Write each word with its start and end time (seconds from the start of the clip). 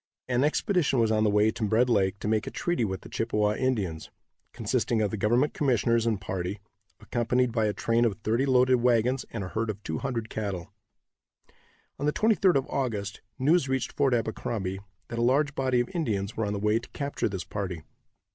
An 0.27 0.43
expedition 0.43 0.97
was 0.97 1.11
on 1.11 1.23
the 1.23 1.29
way 1.29 1.51
to 1.51 1.63
Red 1.63 1.87
lake 1.87 2.17
to 2.21 2.27
make 2.27 2.47
a 2.47 2.49
treaty 2.49 2.83
with 2.83 3.01
the 3.01 3.07
Chippewa 3.09 3.53
Indians, 3.53 4.09
consisting 4.51 4.99
of 4.99 5.11
the 5.11 5.15
government 5.15 5.53
commissioners 5.53 6.07
and 6.07 6.19
party, 6.19 6.59
accompanied 6.99 7.51
by 7.51 7.65
a 7.67 7.71
train 7.73 8.03
of 8.03 8.15
thirty 8.23 8.47
loaded 8.47 8.77
wagons 8.77 9.25
and 9.29 9.43
a 9.43 9.49
herd 9.49 9.69
of 9.69 9.83
two 9.83 9.99
hundred 9.99 10.27
cattle. 10.27 10.73
On 11.99 12.07
the 12.07 12.13
23d 12.13 12.55
of 12.55 12.65
August, 12.67 13.21
news 13.37 13.69
reached 13.69 13.91
Fort 13.91 14.15
Abercrombie 14.15 14.79
that 15.09 15.19
a 15.19 15.21
large 15.21 15.53
body 15.53 15.79
of 15.79 15.89
Indians 15.89 16.35
were 16.35 16.47
on 16.47 16.53
the 16.53 16.57
way 16.57 16.79
to 16.79 16.89
capture 16.89 17.29
this 17.29 17.43
party. 17.43 17.83